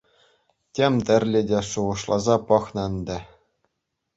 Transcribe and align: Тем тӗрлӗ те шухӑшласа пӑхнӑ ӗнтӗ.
Тем 0.75 0.93
тӗрлӗ 1.05 1.41
те 1.49 1.59
шухӑшласа 1.69 2.35
пӑхнӑ 2.47 2.81
ӗнтӗ. 2.91 3.17